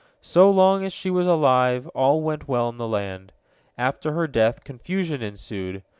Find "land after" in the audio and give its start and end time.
2.87-4.13